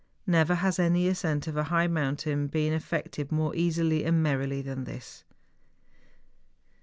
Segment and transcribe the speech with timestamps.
[0.25, 4.85] Never has any ascent of a high mountain been effected more easily and merrily than
[4.85, 5.23] this.